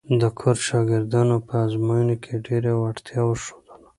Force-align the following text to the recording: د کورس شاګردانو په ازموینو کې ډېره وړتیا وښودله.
د 0.21 0.23
کورس 0.39 0.61
شاګردانو 0.69 1.35
په 1.47 1.53
ازموینو 1.65 2.15
کې 2.23 2.43
ډېره 2.47 2.71
وړتیا 2.81 3.21
وښودله. 3.25 3.75